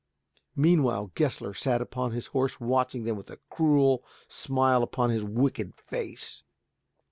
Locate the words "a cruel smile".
3.29-4.81